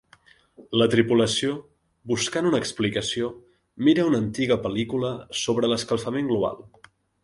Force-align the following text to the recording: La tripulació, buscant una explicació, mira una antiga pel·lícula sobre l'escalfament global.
La 0.81 0.87
tripulació, 0.93 1.51
buscant 2.13 2.49
una 2.53 2.63
explicació, 2.63 3.31
mira 3.91 4.09
una 4.11 4.23
antiga 4.25 4.61
pel·lícula 4.67 5.17
sobre 5.47 5.75
l'escalfament 5.75 6.37
global. 6.37 6.65